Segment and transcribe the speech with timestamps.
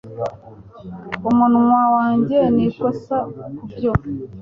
[1.29, 3.17] umunwa wanjye ni ikosa
[3.55, 3.91] kubyo